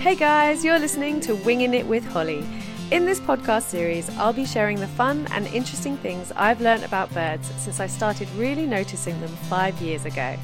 [0.00, 2.46] Hey guys, you're listening to Winging It with Holly.
[2.92, 7.12] In this podcast series, I'll be sharing the fun and interesting things I've learned about
[7.12, 10.36] birds since I started really noticing them five years ago.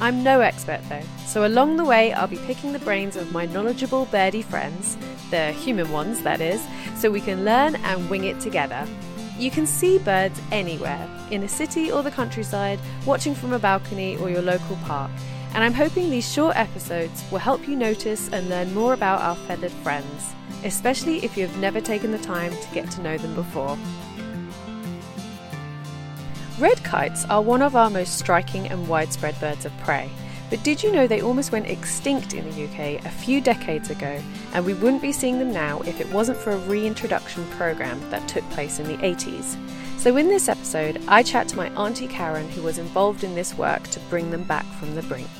[0.00, 3.46] I'm no expert though, so along the way, I'll be picking the brains of my
[3.46, 4.96] knowledgeable birdie friends,
[5.30, 6.66] the human ones that is,
[6.96, 8.84] so we can learn and wing it together.
[9.38, 14.16] You can see birds anywhere, in a city or the countryside, watching from a balcony
[14.16, 15.10] or your local park.
[15.54, 19.36] And I'm hoping these short episodes will help you notice and learn more about our
[19.36, 23.36] feathered friends, especially if you have never taken the time to get to know them
[23.36, 23.78] before.
[26.58, 30.10] Red kites are one of our most striking and widespread birds of prey.
[30.50, 34.20] But did you know they almost went extinct in the UK a few decades ago,
[34.52, 38.26] and we wouldn't be seeing them now if it wasn't for a reintroduction programme that
[38.28, 39.56] took place in the 80s?
[40.04, 43.56] So, in this episode, I chat to my Auntie Karen, who was involved in this
[43.56, 45.30] work to bring them back from the brink.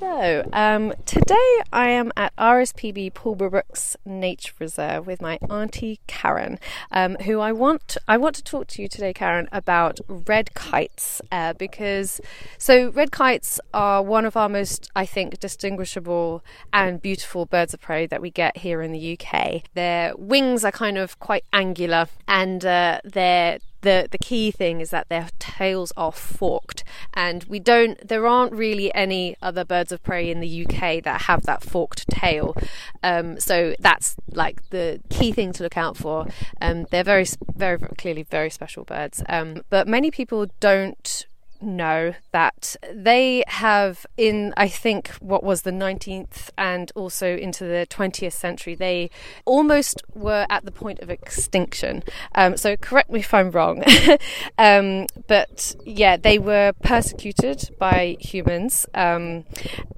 [0.00, 6.58] So, um, today I am at RSPB Paul Pulborough Nature Reserve with my auntie Karen,
[6.90, 11.20] um, who I want I want to talk to you today, Karen, about red kites
[11.30, 12.18] uh, because
[12.56, 16.42] so red kites are one of our most I think distinguishable
[16.72, 19.64] and beautiful birds of prey that we get here in the UK.
[19.74, 24.90] Their wings are kind of quite angular and uh, their the the key thing is
[24.90, 26.84] that their tails are forked.
[27.14, 31.22] And we don't there aren't really any other birds of prey in the UK that
[31.22, 32.56] have that forked tail.
[33.02, 36.26] Um, so that's like the key thing to look out for.
[36.60, 39.22] Um, they're very very clearly very special birds.
[39.28, 41.26] Um, but many people don't
[41.62, 47.86] know that they have in I think what was the 19th and also into the
[47.90, 49.10] 20th century they
[49.44, 52.02] almost were at the point of extinction.
[52.34, 53.82] Um, so correct me if I'm wrong.
[54.58, 59.44] Um, but yeah they were persecuted by humans um,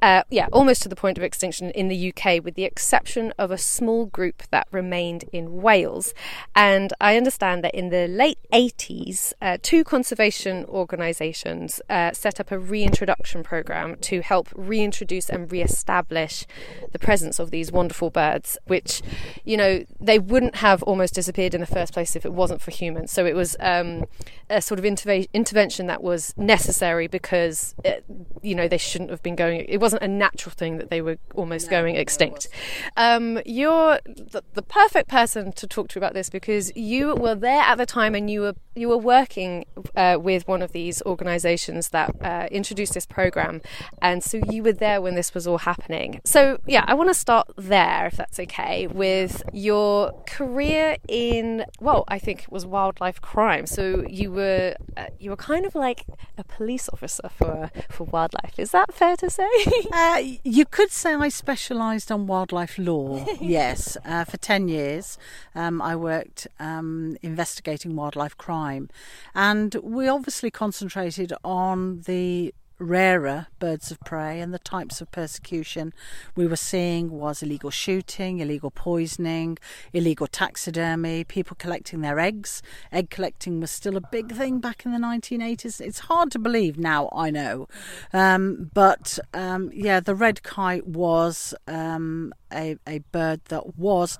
[0.01, 3.51] uh, yeah almost to the point of extinction in the UK with the exception of
[3.51, 6.15] a small group that remained in Wales.
[6.55, 11.52] And I understand that in the late 80s uh, two conservation organisations
[11.89, 16.47] uh, set up a reintroduction program to help reintroduce and re-establish
[16.93, 19.03] the presence of these wonderful birds, which,
[19.45, 22.71] you know, they wouldn't have almost disappeared in the first place if it wasn't for
[22.71, 23.13] humans.
[23.13, 24.05] So it was um,
[24.51, 28.05] a sort of interve- intervention that was necessary because, it,
[28.43, 29.65] you know, they shouldn't have been going.
[29.69, 32.49] It wasn't a natural thing that they were almost no, going extinct.
[32.97, 37.63] Um, you're the, the perfect person to talk to about this because you were there
[37.63, 39.65] at the time and you were you were working
[39.97, 41.03] uh, with one of these
[41.43, 43.61] organisations that uh, introduced this program,
[44.01, 46.21] and so you were there when this was all happening.
[46.25, 52.05] So yeah, I want to start there, if that's okay, with your career in well,
[52.09, 53.67] I think it was wildlife crime.
[53.67, 56.05] So you were uh, you were kind of like
[56.39, 58.59] a police officer for for wildlife.
[58.59, 59.49] Is that fair to say?
[59.93, 63.25] Uh, you could say I specialised on wildlife law.
[63.41, 65.19] yes, uh, for ten years,
[65.55, 68.89] um, I worked um, investigating wildlife crime.
[69.35, 75.93] And we obviously concentrated on the rarer birds of prey and the types of persecution
[76.35, 79.57] we were seeing was illegal shooting, illegal poisoning,
[79.93, 82.63] illegal taxidermy, people collecting their eggs.
[82.91, 85.81] Egg collecting was still a big thing back in the 1980s.
[85.81, 87.69] It's hard to believe now, I know.
[88.13, 94.19] Um, but um, yeah, the red kite was um, a, a bird that was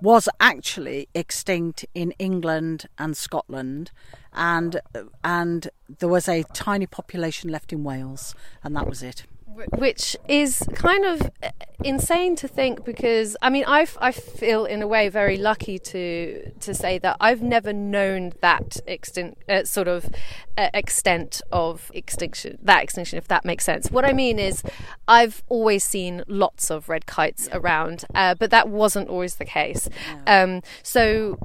[0.00, 3.90] was actually extinct in England and Scotland,
[4.34, 4.80] and
[5.22, 5.68] and
[5.98, 11.04] there was a tiny population left in Wales, and that was it which is kind
[11.04, 11.30] of
[11.84, 16.50] insane to think because I mean I, I feel in a way very lucky to
[16.60, 20.06] to say that I've never known that extent uh, sort of
[20.56, 23.90] uh, extent of extinction that extinction if that makes sense.
[23.90, 24.62] What I mean is
[25.06, 29.88] I've always seen lots of red kites around uh, but that wasn't always the case.
[30.26, 31.38] Um, so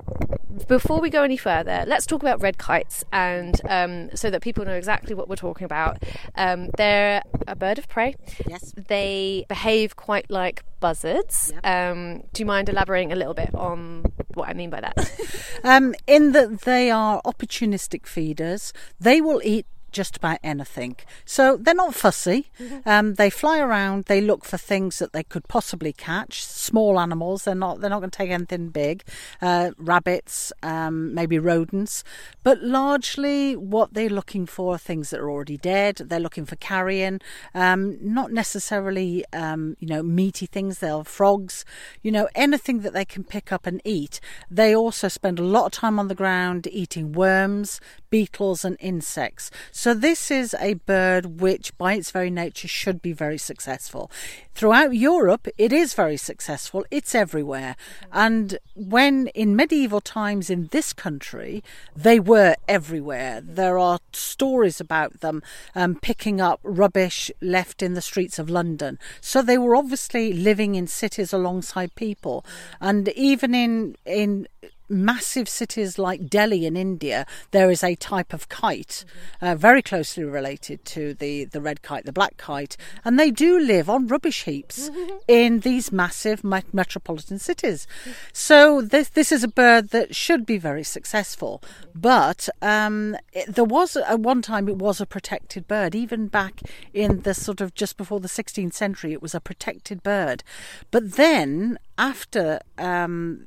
[0.67, 4.63] before we go any further let's talk about red kites and um, so that people
[4.63, 6.01] know exactly what we're talking about.
[6.35, 8.15] Um, they're a bird of prey.
[8.47, 8.73] Yes.
[8.87, 11.51] They behave quite like buzzards.
[11.53, 11.65] Yep.
[11.65, 15.11] Um, do you mind elaborating a little bit on what I mean by that?
[15.63, 20.95] um, in that they are opportunistic feeders, they will eat just about anything.
[21.25, 22.51] So they're not fussy.
[22.59, 22.89] Mm-hmm.
[22.89, 24.05] Um, they fly around.
[24.05, 26.43] They look for things that they could possibly catch.
[26.43, 27.43] Small animals.
[27.43, 27.81] They're not.
[27.81, 29.03] They're not going to take anything big.
[29.41, 32.03] Uh, rabbits, um, maybe rodents.
[32.43, 35.97] But largely, what they're looking for are things that are already dead.
[35.97, 37.21] They're looking for carrion.
[37.53, 40.79] Um, not necessarily, um, you know, meaty things.
[40.79, 41.65] They'll frogs.
[42.01, 44.19] You know, anything that they can pick up and eat.
[44.49, 49.51] They also spend a lot of time on the ground eating worms, beetles and insects.
[49.71, 54.11] So this is a bird which by its very nature should be very successful.
[54.53, 56.85] Throughout Europe it is very successful.
[56.91, 57.75] It's everywhere.
[58.11, 61.63] And when in medieval times in this country
[61.95, 63.41] they were everywhere.
[63.41, 65.41] There are stories about them
[65.75, 68.99] um, picking up rubbish left in the streets of London.
[69.21, 72.45] So they were obviously living in cities alongside people.
[72.79, 74.47] And even in in
[74.89, 79.05] massive cities like Delhi in India, there is a type of kite
[79.39, 79.45] mm-hmm.
[79.45, 82.75] uh, very closely related to the, the red kite, the black kite,
[83.05, 84.89] and they do live on rubbish heaps
[85.27, 87.87] in these massive metropolitan cities.
[88.33, 91.61] So this this is a bird that should be very successful,
[91.93, 95.95] but um, it, there was at one time it was a protected bird.
[95.95, 96.61] Even back
[96.93, 100.43] in the sort of just before the 16th century, it was a protected bird,
[100.91, 103.45] but then after um,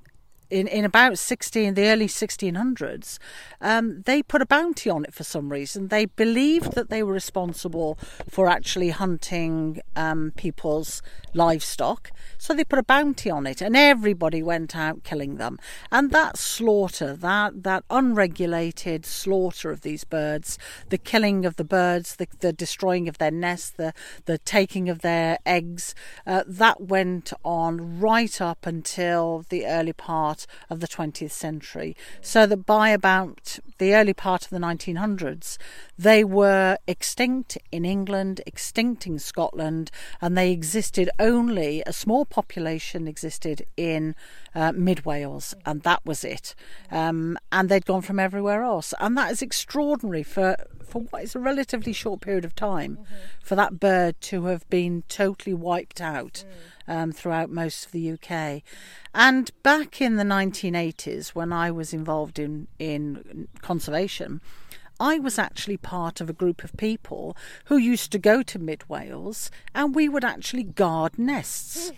[0.53, 3.19] in, in about 16, the early 1600s,
[3.63, 5.89] um, they put a bounty on it for some reason.
[5.89, 11.03] They believed that they were responsible for actually hunting um, people's
[11.33, 15.59] livestock, so they put a bounty on it, and everybody went out killing them.
[15.91, 20.59] And that slaughter, that that unregulated slaughter of these birds,
[20.91, 23.95] the killing of the birds, the, the destroying of their nests, the
[24.27, 25.95] the taking of their eggs,
[26.27, 31.97] uh, that went on right up until the early part of the 20th century.
[32.21, 35.59] So that by about the early part of the 1900s,
[35.99, 39.91] they were extinct in England, extinct in Scotland,
[40.21, 44.15] and they existed only, a small population existed in
[44.55, 46.55] uh, mid Wales, and that was it.
[46.91, 48.95] Um, and they'd gone from everywhere else.
[49.01, 53.15] And that is extraordinary for, for what is a relatively short period of time mm-hmm.
[53.43, 56.45] for that bird to have been totally wiped out.
[56.47, 58.63] Mm um, throughout most of the UK.
[59.15, 64.41] And back in the 1980s, when I was involved in, in conservation,
[65.03, 68.89] I was actually part of a group of people who used to go to Mid
[68.89, 71.91] Wales and we would actually guard nests.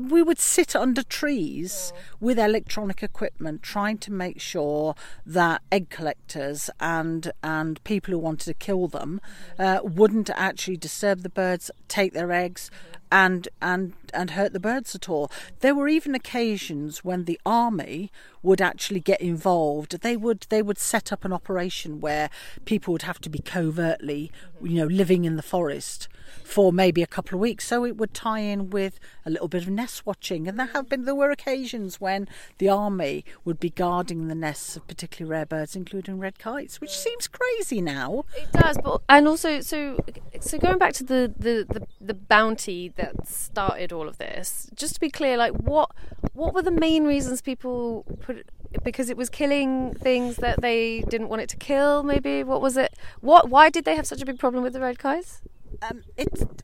[0.00, 4.94] We would sit under trees with electronic equipment trying to make sure
[5.26, 9.20] that egg collectors and and people who wanted to kill them
[9.58, 12.70] uh, wouldn't actually disturb the birds take their eggs
[13.12, 15.30] and and and hurt the birds at all
[15.60, 18.10] there were even occasions when the army
[18.42, 22.30] would actually get involved they would they would set up an operation where
[22.64, 24.32] people would have to be covertly
[24.62, 26.08] you know living in the forest
[26.44, 27.66] for maybe a couple of weeks.
[27.66, 30.48] So it would tie in with a little bit of nest watching.
[30.48, 32.28] And there have been there were occasions when
[32.58, 36.90] the army would be guarding the nests of particularly rare birds, including red kites, which
[36.90, 38.24] seems crazy now.
[38.36, 39.98] It does, but and also so
[40.40, 44.94] so going back to the the, the, the bounty that started all of this, just
[44.94, 45.90] to be clear, like what
[46.32, 48.46] what were the main reasons people put
[48.82, 52.78] because it was killing things that they didn't want it to kill maybe what was
[52.78, 55.42] it what why did they have such a big problem with the red kites
[55.82, 56.02] um,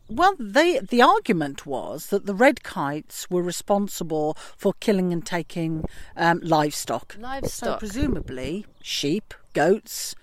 [0.08, 5.86] well, they, the argument was that the red kites were responsible for killing and taking
[6.16, 7.16] um, livestock.
[7.18, 7.50] Livestock.
[7.50, 10.14] So presumably sheep, goats.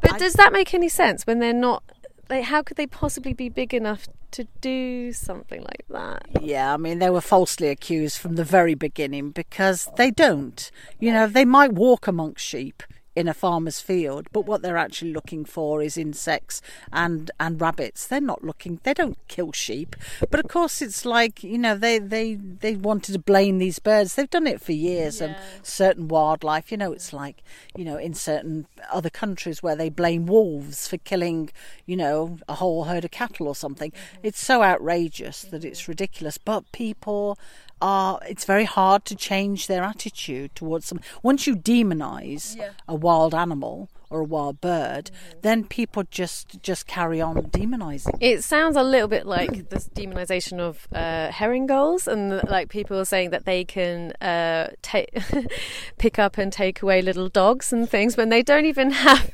[0.00, 1.82] But I, does that make any sense when they're not?
[2.28, 6.26] Like, how could they possibly be big enough to do something like that?
[6.40, 10.70] Yeah, I mean, they were falsely accused from the very beginning because they don't.
[10.98, 12.82] You know, they might walk amongst sheep
[13.16, 16.60] in a farmer's field, but what they're actually looking for is insects
[16.92, 18.06] and and rabbits.
[18.06, 18.78] They're not looking.
[18.82, 19.96] They don't kill sheep,
[20.30, 24.14] but of course it's like you know they they they wanted to blame these birds.
[24.14, 25.28] They've done it for years, yeah.
[25.28, 26.70] and certain wildlife.
[26.70, 27.42] You know, it's like
[27.74, 31.50] you know in certain other countries where they blame wolves for killing
[31.86, 33.92] you know a whole herd of cattle or something.
[33.92, 34.20] Mm-hmm.
[34.24, 37.38] It's so outrageous that it's ridiculous, but people
[37.80, 41.00] are it's very hard to change their attitude towards them.
[41.22, 42.70] Once you demonize yeah.
[42.88, 45.10] a wild animal or a wild bird,
[45.42, 48.16] then people just just carry on demonizing.
[48.20, 53.04] It sounds a little bit like this demonization of uh, herring gulls, and like people
[53.04, 55.10] saying that they can uh, take
[55.98, 59.30] pick up and take away little dogs and things when they don't even have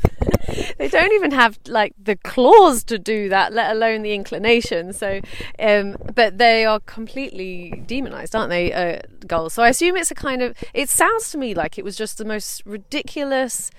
[0.78, 4.92] they don't even have like the claws to do that, let alone the inclination.
[4.92, 5.20] So,
[5.58, 9.54] um, but they are completely demonized, aren't they, uh, gulls?
[9.54, 10.56] So I assume it's a kind of.
[10.74, 13.70] It sounds to me like it was just the most ridiculous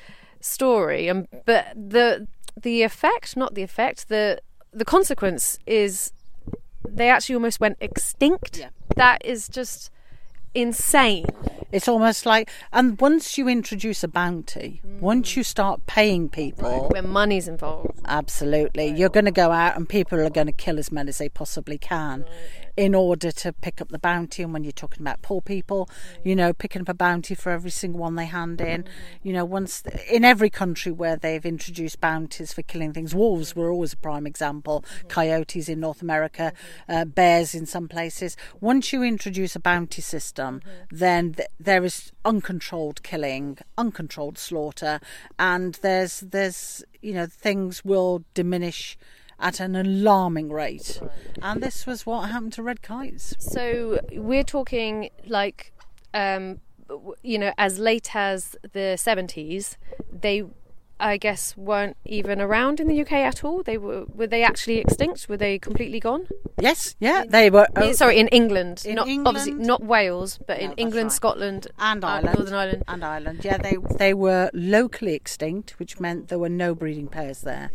[0.43, 2.27] story, and but the
[2.61, 4.39] the effect, not the effect, the
[4.71, 6.11] the consequence is
[6.87, 8.59] they actually almost went extinct.
[8.59, 8.69] Yeah.
[8.95, 9.89] That is just
[10.53, 11.25] insane.
[11.71, 14.99] It's almost like, and once you introduce a bounty, mm.
[14.99, 18.97] once you start paying people, right, when money's involved, absolutely, right.
[18.97, 21.29] you're going to go out and people are going to kill as many as they
[21.29, 22.21] possibly can.
[22.21, 22.29] Right.
[22.75, 24.43] In order to pick up the bounty.
[24.43, 25.89] And when you're talking about poor people,
[26.23, 28.85] you know, picking up a bounty for every single one they hand in.
[29.21, 33.71] You know, once in every country where they've introduced bounties for killing things, wolves were
[33.71, 36.53] always a prime example, coyotes in North America,
[36.89, 38.35] uh, bears in some places.
[38.59, 44.99] Once you introduce a bounty system, then th- there is uncontrolled killing, uncontrolled slaughter,
[45.37, 48.97] and there's there's you know things will diminish
[49.39, 51.01] at an alarming rate.
[51.41, 53.35] And this was what happened to red kites.
[53.39, 55.73] So we're talking like,
[56.13, 56.59] um,
[57.23, 59.77] you know, as late as the 70s,
[60.11, 60.43] they,
[60.99, 63.63] I guess, weren't even around in the UK at all.
[63.63, 65.27] They were, were they actually extinct?
[65.27, 66.27] Were they completely gone?
[66.59, 67.67] Yes, yeah, they were.
[67.75, 68.83] Eh, Sorry, in England.
[68.85, 71.11] In not, Obviously, not Wales, but in England, right.
[71.11, 72.83] Scotland, and Ireland, Northern Ireland.
[72.87, 73.41] and Ireland.
[73.43, 77.71] Yeah, they they were locally extinct, which meant there were no breeding pairs there.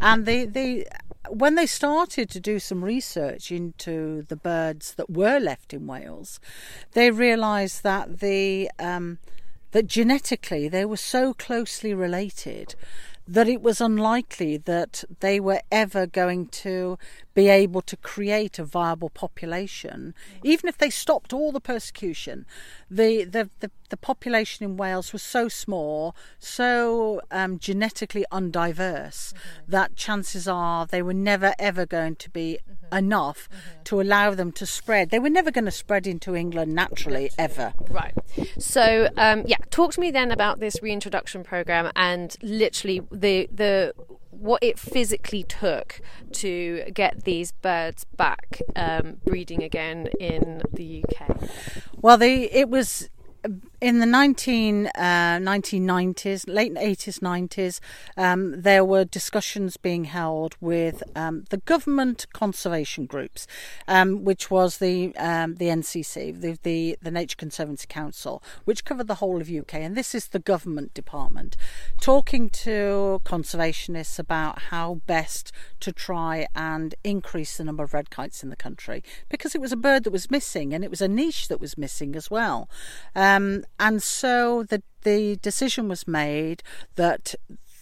[0.00, 0.86] And they they
[1.28, 6.40] when they started to do some research into the birds that were left in Wales,
[6.92, 9.18] they realised that the um,
[9.72, 12.74] that genetically they were so closely related
[13.28, 16.98] that it was unlikely that they were ever going to
[17.34, 22.46] be able to create a viable population, even if they stopped all the persecution.
[22.90, 29.32] The the, the, the population in Wales was so small, so um, genetically undiverse,
[29.66, 32.58] that chances are they were never ever going to be
[32.92, 33.48] enough
[33.84, 35.10] to allow them to spread.
[35.10, 37.74] They were never going to spread into England naturally, ever.
[37.88, 38.14] Right.
[38.58, 43.94] So, um, yeah, talk to me then about this reintroduction program and literally the the
[44.30, 46.00] what it physically took
[46.32, 51.40] to get these birds back um, breeding again in the UK.
[52.00, 53.10] Well, they it was
[53.80, 54.90] in the 19, uh,
[55.40, 57.78] 1990s, late 80s, 90s,
[58.16, 63.46] um, there were discussions being held with um, the government conservation groups,
[63.86, 69.06] um, which was the um, the NCC, the, the the Nature Conservancy Council, which covered
[69.06, 71.56] the whole of UK, and this is the government department,
[72.00, 78.42] talking to conservationists about how best to try and increase the number of red kites
[78.42, 81.08] in the country because it was a bird that was missing and it was a
[81.08, 82.68] niche that was missing as well.
[83.78, 86.62] And so the the decision was made
[86.96, 87.34] that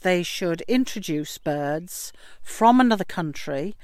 [0.03, 2.13] they should introduce birds
[2.43, 3.75] from another country,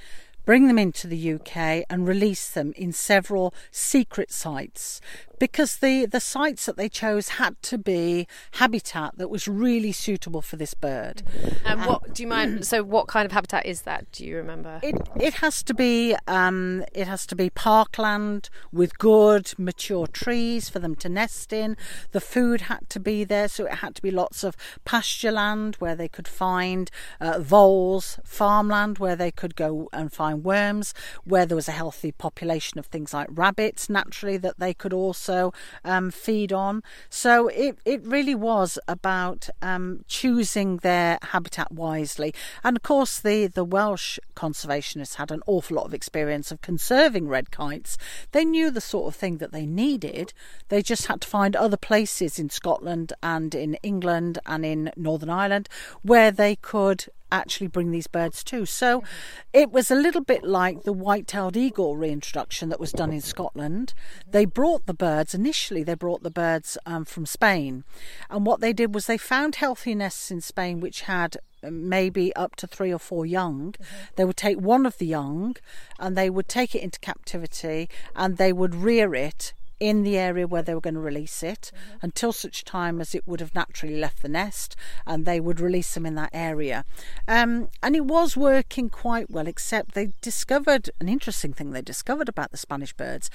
[0.45, 5.01] bring them into the UK, and release them in several secret sites.
[5.43, 10.41] Because the, the sites that they chose had to be habitat that was really suitable
[10.41, 11.21] for this bird.
[11.65, 12.65] And what do you mind?
[12.65, 14.09] So, what kind of habitat is that?
[14.13, 14.79] Do you remember?
[14.81, 20.69] It it has to be um, it has to be parkland with good mature trees
[20.69, 21.75] for them to nest in.
[22.13, 25.75] The food had to be there, so it had to be lots of pasture land
[25.79, 30.93] where they could find uh, voles, farmland where they could go and find worms,
[31.25, 35.32] where there was a healthy population of things like rabbits naturally that they could also
[35.83, 36.83] um, feed on.
[37.09, 43.47] So it it really was about um, choosing their habitat wisely, and of course the
[43.47, 47.97] the Welsh conservationists had an awful lot of experience of conserving red kites.
[48.31, 50.33] They knew the sort of thing that they needed.
[50.69, 55.29] They just had to find other places in Scotland and in England and in Northern
[55.29, 55.69] Ireland
[56.01, 58.65] where they could actually bring these birds to.
[58.65, 59.03] So
[59.51, 63.93] it was a little bit like the white-tailed eagle reintroduction that was done in Scotland.
[64.29, 65.83] They brought the birds initially.
[65.83, 67.83] They brought the birds um, from Spain,
[68.29, 72.35] and what they did was they found healthy nests in Spain which had um, maybe
[72.35, 73.73] up to three or four young.
[74.15, 75.55] They would take one of the young
[75.99, 80.47] and they would take it into captivity and they would rear it in the area
[80.47, 81.69] where they were going to release it
[82.01, 85.93] until such time as it would have naturally left the nest and they would release
[85.93, 86.85] them in that area.
[87.27, 92.29] Um, and it was working quite well, except they discovered an interesting thing they discovered
[92.29, 93.29] about the Spanish birds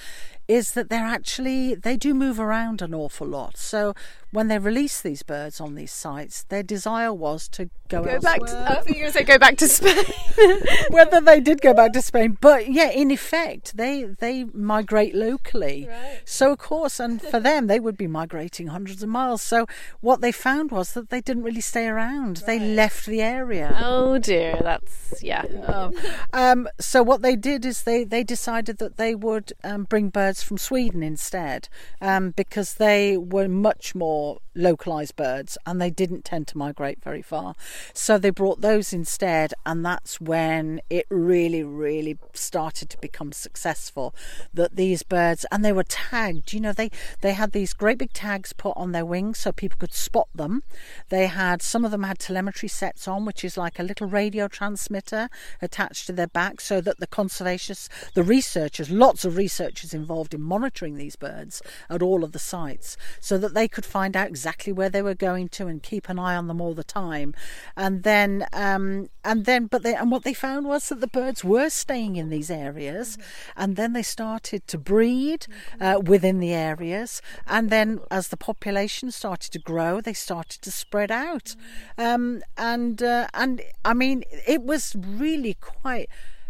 [0.47, 3.55] is that they're actually, they do move around an awful lot.
[3.55, 3.93] So
[4.31, 8.39] when they released these birds on these sites, their desire was to go, Go back
[8.41, 8.65] to.
[8.69, 10.03] I think you were going to say go back to Spain.
[10.89, 15.87] whether they did go back to Spain, but yeah, in effect, they they migrate locally.
[15.89, 16.21] Right.
[16.25, 19.41] So of course, and for them, they would be migrating hundreds of miles.
[19.41, 19.65] So
[20.01, 23.75] what they found was that they didn't really stay around; they left the area.
[23.81, 25.45] oh dear, that's yeah.
[25.67, 25.91] Oh.
[26.33, 30.43] Um, so what they did is they, they decided that they would um, bring birds
[30.43, 31.67] from Sweden instead
[32.01, 34.18] um, because they were much more
[34.55, 37.55] localized birds and they didn't tend to migrate very far.
[37.93, 44.13] So they brought those instead, and that's when it really, really started to become successful.
[44.53, 48.13] That these birds, and they were tagged, you know, they, they had these great big
[48.13, 50.63] tags put on their wings so people could spot them.
[51.09, 54.47] They had, some of them had telemetry sets on, which is like a little radio
[54.47, 55.29] transmitter
[55.61, 60.41] attached to their back so that the conservationists, the researchers, lots of researchers involved in
[60.41, 64.73] monitoring these birds at all of the sites so that they could find out exactly
[64.73, 67.33] where they were going to and keep an eye on them all the time.
[67.75, 71.43] And then, um, and then, but they, and what they found was that the birds
[71.43, 73.61] were staying in these areas, mm-hmm.
[73.61, 75.47] and then they started to breed
[75.79, 77.21] uh, within the areas.
[77.47, 81.55] And then, as the population started to grow, they started to spread out.
[81.97, 82.01] Mm-hmm.
[82.01, 86.09] Um, and uh, and I mean, it was really quite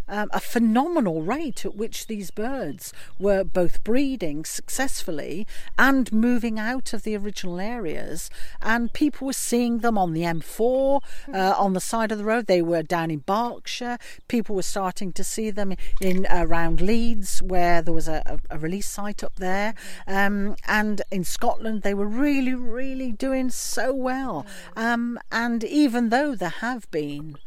[0.10, 5.48] um, a phenomenal rate at which these birds were both breeding successfully
[5.78, 8.30] and moving out of the original areas.
[8.62, 11.02] And people were seeing them on the M4,
[11.34, 12.48] uh, on the side of the road.
[12.48, 13.98] They were down in Berkshire.
[14.28, 18.88] People were starting to see them in around Leeds, where there was a, a release
[18.88, 19.74] site up there.
[20.08, 24.46] Um, and in Scotland, they were really, really doing so well.
[24.76, 27.38] Um, and even though there have been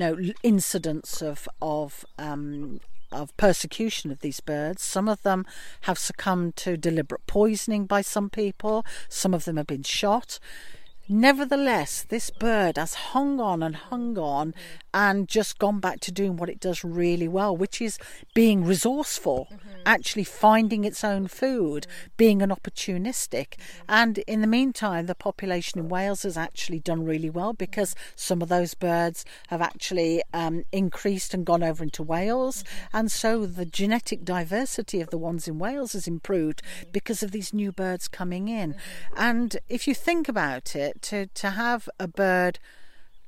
[0.00, 2.80] know incidents of of um,
[3.12, 4.82] of persecution of these birds.
[4.82, 5.46] Some of them
[5.82, 8.84] have succumbed to deliberate poisoning by some people.
[9.08, 10.38] Some of them have been shot.
[11.08, 14.54] Nevertheless, this bird has hung on and hung on
[14.94, 17.98] and just gone back to doing what it does really well, which is
[18.32, 19.80] being resourceful, mm-hmm.
[19.84, 22.10] actually finding its own food, mm-hmm.
[22.16, 23.48] being an opportunistic.
[23.48, 23.82] Mm-hmm.
[23.88, 28.40] And in the meantime, the population in Wales has actually done really well because some
[28.40, 32.62] of those birds have actually um, increased and gone over into Wales.
[32.62, 32.96] Mm-hmm.
[32.96, 36.90] And so the genetic diversity of the ones in Wales has improved mm-hmm.
[36.92, 38.74] because of these new birds coming in.
[38.74, 39.14] Mm-hmm.
[39.16, 42.58] And if you think about it, to to have a bird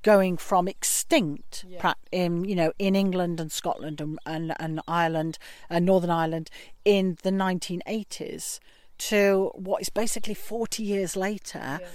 [0.03, 1.95] going from extinct yeah.
[2.13, 6.51] in you know in England and Scotland and and, and Ireland and Northern Ireland
[6.85, 8.61] in the 1980s
[8.99, 11.89] to what is basically 40 years later yeah.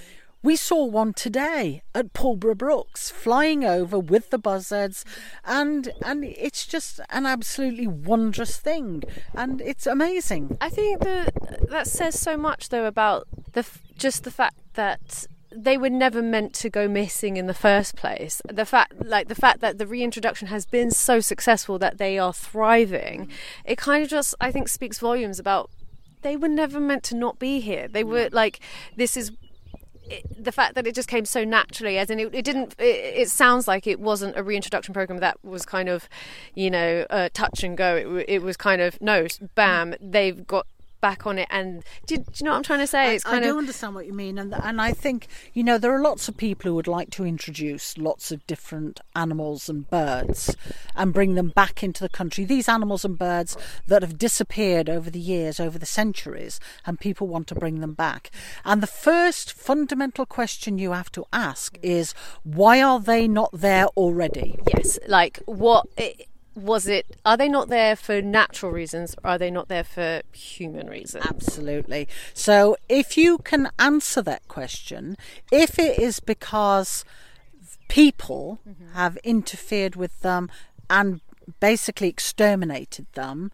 [0.43, 5.05] We saw one today at Pulborough Brooks flying over with the buzzards,
[5.45, 9.03] and and it's just an absolutely wondrous thing,
[9.35, 10.57] and it's amazing.
[10.59, 13.63] I think that that says so much though about the
[13.95, 18.41] just the fact that they were never meant to go missing in the first place.
[18.47, 22.33] The fact, like the fact that the reintroduction has been so successful that they are
[22.33, 23.29] thriving,
[23.65, 25.69] it kind of just, I think, speaks volumes about
[26.21, 27.87] they were never meant to not be here.
[27.87, 28.59] They were like,
[28.95, 29.31] this is
[30.11, 32.75] it, the fact that it just came so naturally, as in it, it didn't.
[32.77, 36.07] It, it, sounds like it wasn't a reintroduction program that was kind of,
[36.53, 37.95] you know, uh, touch and go.
[37.95, 39.95] It, it was kind of no, bam.
[40.01, 40.67] They've got
[41.01, 41.47] back on it.
[41.51, 43.15] And do, do you know what I'm trying to say?
[43.15, 45.77] It's kind I, I do understand what you mean, and and I think you know
[45.77, 49.89] there are lots of people who would like to introduce lots of different animals and
[49.89, 50.55] birds
[50.95, 52.45] and bring them back into the country.
[52.45, 57.27] These animals and birds that have disappeared over the years, over the centuries, and people
[57.27, 58.31] want to bring them back.
[58.63, 63.87] And the first fundamental question you have to ask is why are they not there
[63.97, 64.59] already?
[64.67, 65.87] Yes, like what.
[65.97, 66.27] It,
[66.61, 70.21] was it are they not there for natural reasons or are they not there for
[70.31, 75.17] human reasons absolutely so if you can answer that question
[75.51, 77.03] if it is because
[77.87, 78.93] people mm-hmm.
[78.93, 80.49] have interfered with them
[80.89, 81.21] and
[81.59, 83.51] basically exterminated them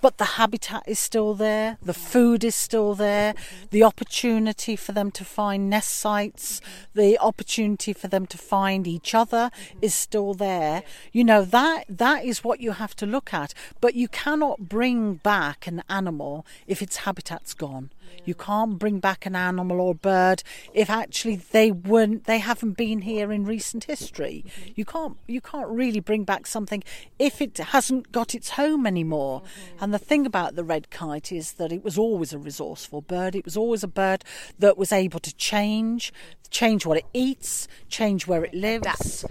[0.00, 3.66] but the habitat is still there, the food is still there, mm-hmm.
[3.70, 7.00] the opportunity for them to find nest sites, mm-hmm.
[7.00, 9.78] the opportunity for them to find each other mm-hmm.
[9.82, 10.82] is still there.
[11.12, 15.14] You know that that is what you have to look at, but you cannot bring
[15.14, 17.90] back an animal if its habitat's gone.
[18.24, 23.02] You can't bring back an animal or bird if actually they weren't they haven't been
[23.02, 24.44] here in recent history.
[24.46, 24.70] Mm-hmm.
[24.76, 26.82] You can't you can't really bring back something
[27.18, 29.40] if it hasn't got its home anymore.
[29.40, 29.84] Mm-hmm.
[29.84, 33.34] And the thing about the red kite is that it was always a resourceful bird.
[33.34, 34.24] It was always a bird
[34.58, 36.12] that was able to change,
[36.50, 39.24] change what it eats, change where it lives.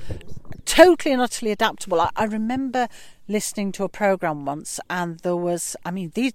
[0.65, 1.99] Totally and utterly adaptable.
[1.99, 2.87] I, I remember
[3.27, 6.33] listening to a program once and there was I mean these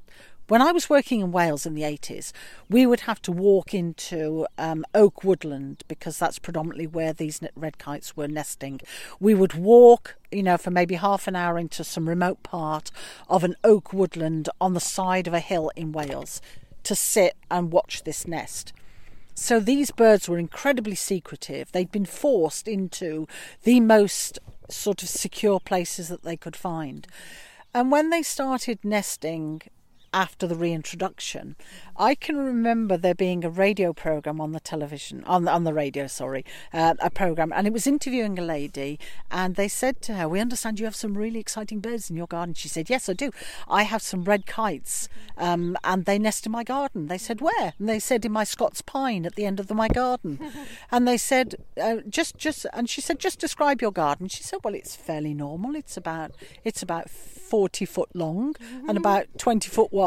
[0.48, 2.32] when I was working in Wales in the 80s,
[2.70, 7.78] we would have to walk into um, oak woodland because that's predominantly where these red
[7.78, 8.80] kites were nesting.
[9.18, 12.92] We would walk, you know, for maybe half an hour into some remote part
[13.28, 16.40] of an oak woodland on the side of a hill in Wales
[16.84, 18.72] to sit and watch this nest.
[19.34, 21.72] So these birds were incredibly secretive.
[21.72, 23.26] They'd been forced into
[23.64, 24.38] the most
[24.70, 27.06] sort of secure places that they could find.
[27.74, 29.62] And when they started nesting
[30.16, 31.54] after the reintroduction,
[31.94, 35.74] I can remember there being a radio program on the television, on, the, on the
[35.74, 38.98] radio, sorry, uh, a program, and it was interviewing a lady,
[39.30, 42.26] and they said to her, We understand you have some really exciting birds in your
[42.26, 42.54] garden.
[42.54, 43.30] She said, Yes, I do.
[43.68, 47.08] I have some red kites, um, and they nest in my garden.
[47.08, 47.74] They said, Where?
[47.78, 50.40] And they said, In my Scots pine at the end of the, my garden.
[50.90, 54.28] and they said, uh, Just, just, and she said, Just describe your garden.
[54.28, 55.76] She said, Well, it's fairly normal.
[55.76, 56.32] It's about,
[56.64, 58.56] it's about 40 foot long
[58.88, 60.05] and about 20 foot wide.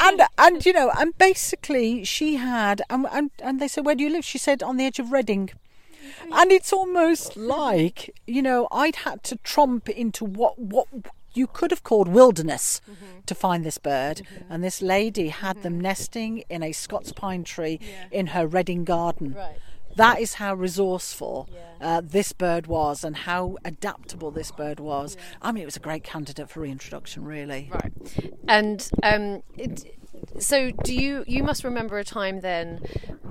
[0.00, 4.04] And, and, you know, and basically she had, and, and, and they said, Where do
[4.04, 4.24] you live?
[4.24, 5.50] She said, On the edge of Reading.
[6.32, 10.88] And it's almost like, you know, I'd had to tromp into what, what
[11.34, 13.20] you could have called wilderness mm-hmm.
[13.26, 14.18] to find this bird.
[14.18, 14.52] Mm-hmm.
[14.52, 15.62] And this lady had mm-hmm.
[15.62, 18.06] them nesting in a Scots pine tree yeah.
[18.10, 19.34] in her Reading garden.
[19.34, 19.58] Right.
[19.96, 21.48] That is how resourceful
[21.80, 25.16] uh, this bird was and how adaptable this bird was.
[25.42, 27.70] I mean, it was a great candidate for reintroduction, really.
[27.72, 27.92] Right.
[28.46, 29.96] And um, it,
[30.38, 31.24] so, do you?
[31.26, 32.80] You must remember a time then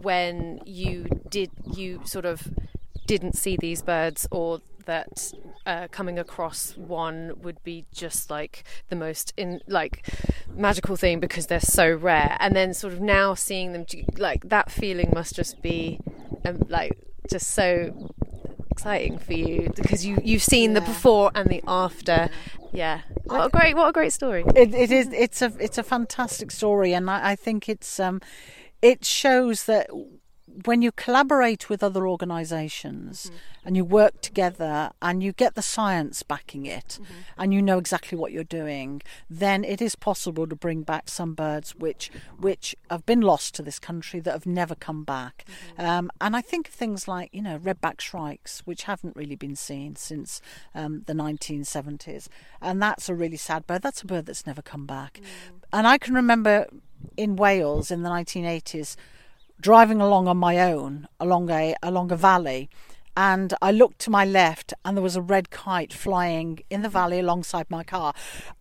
[0.02, 2.48] when you did you sort of
[3.08, 5.32] didn't see these birds or that
[5.66, 10.08] uh, coming across one would be just like the most in like
[10.56, 13.86] magical thing because they're so rare and then sort of now seeing them
[14.18, 16.00] like that feeling must just be
[16.46, 16.98] um, like
[17.30, 18.12] just so
[18.72, 20.80] exciting for you because you you've seen yeah.
[20.80, 22.30] the before and the after.
[22.74, 23.02] Yeah.
[23.24, 24.44] What a great what a great story.
[24.56, 28.22] It, it is it's a it's a fantastic story and I, I think it's um
[28.82, 29.90] it shows that
[30.64, 33.36] when you collaborate with other organizations mm-hmm.
[33.66, 37.14] and you work together and you get the science backing it mm-hmm.
[37.38, 41.34] and you know exactly what you're doing, then it is possible to bring back some
[41.34, 45.46] birds which which have been lost to this country that have never come back.
[45.78, 45.86] Mm-hmm.
[45.86, 49.56] Um, and I think of things like you know redback shrikes, which haven't really been
[49.56, 50.42] seen since
[50.74, 52.28] um, the 1970s,
[52.62, 53.82] and that's a really sad bird.
[53.82, 55.20] That's a bird that's never come back.
[55.22, 55.26] Mm.
[55.74, 56.68] And I can remember
[57.18, 58.96] in Wales in the 1980s
[59.60, 62.70] driving along on my own along a along a valley
[63.18, 66.90] and I looked to my left and there was a red kite flying in the
[66.90, 68.14] valley alongside my car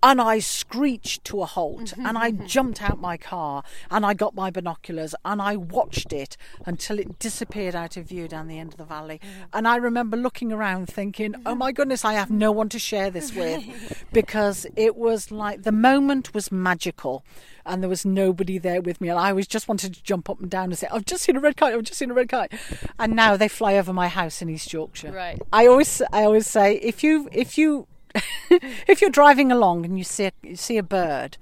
[0.03, 2.47] and I screeched to a halt mm-hmm, and I mm-hmm.
[2.47, 7.19] jumped out my car and I got my binoculars and I watched it until it
[7.19, 9.21] disappeared out of view down the end of the valley.
[9.23, 9.43] Mm-hmm.
[9.53, 13.11] And I remember looking around thinking oh my goodness I have no one to share
[13.11, 17.25] this with because it was like the moment was magical
[17.67, 19.09] and there was nobody there with me.
[19.09, 21.37] And I was just wanted to jump up and down and say, I've just seen
[21.37, 22.53] a red kite, I've just seen a red kite.
[22.99, 25.13] And now they fly over my house in East Yorkshire.
[25.13, 25.41] Right.
[25.53, 27.87] I always I always say if you if you
[28.51, 31.37] if you're driving along and you see a, you see a bird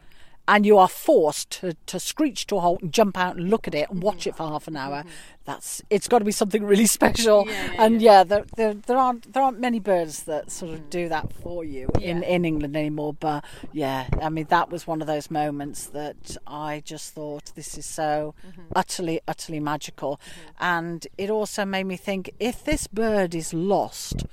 [0.49, 3.69] and you are forced to, to screech to a halt and jump out and look
[3.69, 5.09] at it and watch it for half an hour, mm-hmm.
[5.45, 7.45] that's it's got to be something really special.
[7.47, 10.73] Yeah, yeah, and yeah, yeah there, there, there, aren't there aren't many birds that sort
[10.73, 13.15] of do that for you in, in England anymore.
[13.15, 17.79] But yeah, I mean that was one of those moments that I just thought this
[17.79, 18.63] is so mm-hmm.
[18.75, 20.65] utterly utterly magical, mm-hmm.
[20.65, 24.27] and it also made me think if this bird is lost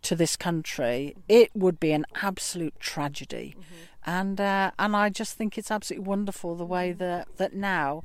[0.00, 3.56] to this country, it would be an absolute tragedy.
[3.58, 8.02] Mm-hmm and uh, and I just think it's absolutely wonderful the way that that now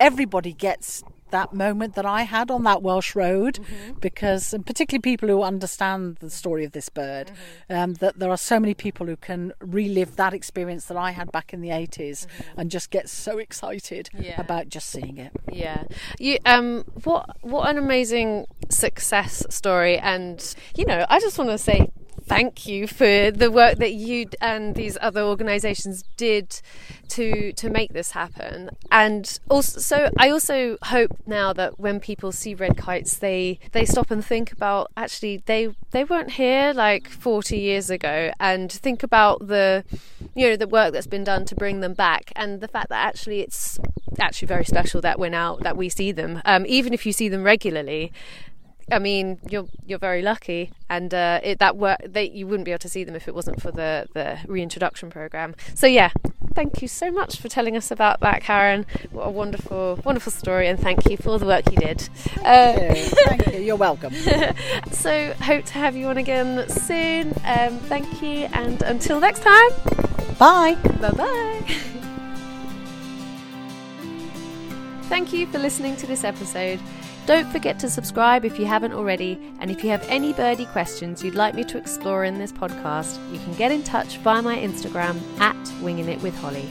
[0.00, 3.98] everybody gets that moment that I had on that Welsh road mm-hmm.
[4.00, 7.28] because and particularly people who understand the story of this bird
[7.68, 7.74] mm-hmm.
[7.74, 11.30] um, that there are so many people who can relive that experience that I had
[11.30, 12.60] back in the 80s mm-hmm.
[12.60, 14.40] and just get so excited yeah.
[14.40, 15.84] about just seeing it yeah
[16.18, 21.58] you um what what an amazing success story and you know I just want to
[21.58, 21.90] say
[22.28, 26.60] thank you for the work that you and these other organisations did
[27.08, 28.70] to to make this happen.
[28.92, 33.84] And also, so I also hope now that when people see red kites, they they
[33.84, 39.02] stop and think about actually they they weren't here like 40 years ago, and think
[39.02, 39.84] about the
[40.34, 43.04] you know the work that's been done to bring them back, and the fact that
[43.04, 43.78] actually it's
[44.20, 47.28] actually very special that we're now that we see them, um, even if you see
[47.28, 48.12] them regularly.
[48.90, 52.70] I mean, you're you're very lucky, and uh, it, that work they you wouldn't be
[52.70, 55.54] able to see them if it wasn't for the the reintroduction program.
[55.74, 56.10] So yeah,
[56.54, 58.86] thank you so much for telling us about that, Karen.
[59.10, 62.00] What a wonderful wonderful story, and thank you for all the work you did.
[62.00, 63.04] Thank uh, you.
[63.04, 63.60] Thank you.
[63.60, 64.14] You're welcome.
[64.92, 67.34] so hope to have you on again soon.
[67.44, 69.70] Um, thank you, and until next time.
[70.38, 70.76] Bye.
[71.00, 71.64] Bye bye.
[75.08, 76.78] Thank you for listening to this episode.
[77.28, 81.22] Don't forget to subscribe if you haven't already, and if you have any birdie questions
[81.22, 84.56] you'd like me to explore in this podcast, you can get in touch via my
[84.56, 86.66] Instagram at Winging It with Holly.